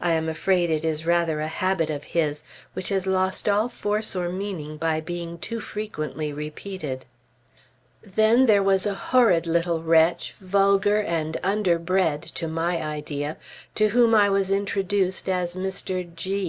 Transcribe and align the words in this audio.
I 0.00 0.12
am 0.12 0.28
afraid 0.28 0.70
it 0.70 0.84
is 0.84 1.04
rather 1.04 1.40
a 1.40 1.48
habit 1.48 1.90
of 1.90 2.04
his, 2.14 2.44
which 2.72 2.90
has 2.90 3.04
lost 3.04 3.48
all 3.48 3.68
force 3.68 4.14
or 4.14 4.28
meaning 4.28 4.76
by 4.76 5.00
being 5.00 5.38
too 5.38 5.58
frequently 5.58 6.32
repeated. 6.32 7.04
Then 8.00 8.46
there 8.46 8.62
was 8.62 8.86
a 8.86 8.94
horrid 8.94 9.48
little 9.48 9.82
wretch, 9.82 10.36
vulgar 10.40 11.00
and 11.00 11.36
underbred 11.42 12.22
(to 12.36 12.46
my 12.46 12.80
idea), 12.80 13.36
to 13.74 13.88
whom 13.88 14.14
I 14.14 14.30
was 14.30 14.52
introduced 14.52 15.28
as 15.28 15.56
Mr. 15.56 16.08
G 16.14 16.48